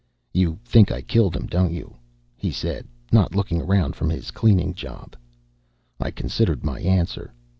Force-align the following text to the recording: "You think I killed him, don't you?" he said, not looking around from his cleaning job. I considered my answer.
"You 0.33 0.57
think 0.65 0.91
I 0.91 1.03
killed 1.03 1.35
him, 1.35 1.45
don't 1.45 1.71
you?" 1.71 1.95
he 2.35 2.49
said, 2.49 2.87
not 3.11 3.35
looking 3.35 3.61
around 3.61 3.95
from 3.95 4.09
his 4.09 4.31
cleaning 4.31 4.73
job. 4.73 5.15
I 5.99 6.09
considered 6.09 6.63
my 6.63 6.79
answer. 6.79 7.31